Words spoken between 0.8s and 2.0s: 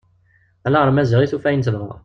Maziɣ i tufa ayen tebɣa.